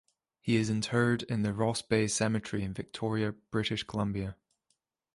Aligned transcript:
He 0.39 0.55
is 0.55 0.67
interred 0.71 1.21
in 1.21 1.43
the 1.43 1.53
Ross 1.53 1.83
Bay 1.83 2.07
Cemetery 2.07 2.63
in 2.63 2.73
Victoria, 2.73 3.33
British 3.51 3.83
Columbia. 3.83 4.35